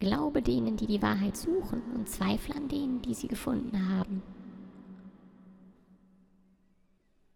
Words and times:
Glaube 0.00 0.42
denen, 0.42 0.76
die 0.76 0.86
die 0.86 1.02
Wahrheit 1.02 1.36
suchen 1.36 1.82
und 1.96 2.08
zweifle 2.08 2.54
an 2.54 2.68
denen, 2.68 3.02
die 3.02 3.14
sie 3.14 3.26
gefunden 3.26 3.88
haben. 3.88 4.22